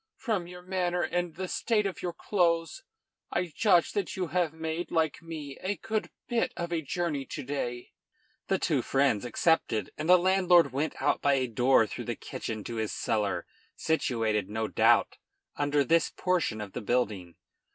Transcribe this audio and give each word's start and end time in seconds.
From 0.17 0.47
your 0.47 0.63
manner 0.63 1.03
and 1.03 1.35
the 1.35 1.47
state 1.47 1.85
of 1.85 2.01
your 2.01 2.11
clothes, 2.11 2.81
I 3.31 3.53
judge 3.55 3.91
that 3.91 4.15
you 4.15 4.29
have 4.29 4.51
made, 4.51 4.89
like 4.89 5.21
me, 5.21 5.59
a 5.61 5.75
good 5.75 6.09
bit 6.27 6.51
of 6.57 6.73
a 6.73 6.81
journey 6.81 7.23
to 7.27 7.43
day." 7.43 7.91
The 8.47 8.57
two 8.57 8.81
friends 8.81 9.25
accepted, 9.25 9.91
and 9.99 10.09
the 10.09 10.17
landlord 10.17 10.71
went 10.73 10.99
out 10.99 11.21
by 11.21 11.33
a 11.35 11.45
door 11.45 11.85
through 11.85 12.05
the 12.05 12.15
kitchen 12.15 12.63
to 12.63 12.77
his 12.77 12.91
cellar, 12.91 13.45
situated, 13.75 14.49
no 14.49 14.67
doubt, 14.67 15.17
under 15.55 15.83
this 15.83 16.09
portion 16.09 16.61
of 16.61 16.73
the 16.73 16.81
building. 16.81 17.35